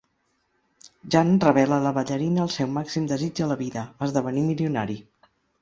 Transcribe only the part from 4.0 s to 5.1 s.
esdevenir milionari.